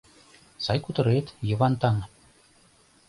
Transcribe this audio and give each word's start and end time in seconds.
Сай 0.65 0.77
кутырет, 0.83 1.27
Йыван 1.47 1.73
таҥ? 1.81 1.95